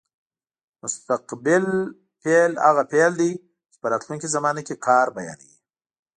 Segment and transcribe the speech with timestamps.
[0.83, 1.65] مستقبل
[2.21, 3.31] فعل هغه فعل دی
[3.71, 5.55] چې په راتلونکې زمانه کې کار بیانوي.